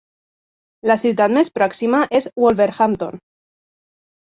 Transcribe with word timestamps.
La 0.93 0.95
ciutat 1.03 1.37
més 1.37 1.53
pròxima 1.59 2.03
és 2.23 2.31
Wolverhampton. 2.47 3.25